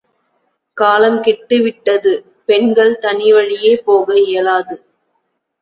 காலம்கெட்டு 0.77 1.57
விட்டது, 1.61 2.13
பெண்கள் 2.45 2.97
தனிவழியே 3.01 3.75
போக 3.85 4.19
இயலாது. 4.19 4.77